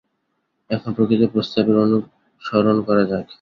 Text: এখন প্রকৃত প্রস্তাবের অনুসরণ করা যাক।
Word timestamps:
এখন 0.69 0.89
প্রকৃত 0.93 1.21
প্রস্তাবের 1.33 1.75
অনুসরণ 1.77 2.77
করা 2.87 3.03
যাক। 3.05 3.25